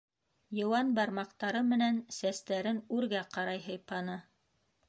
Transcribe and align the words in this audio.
Йыуан 0.59 0.89
бармаҡтары 0.99 1.61
менән 1.73 2.01
сәстәрен 2.21 2.83
үргә 2.99 3.25
ҡарай 3.37 3.63
һыйпаны. 3.67 4.21